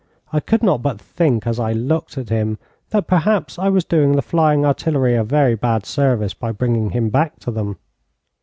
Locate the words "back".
7.11-7.37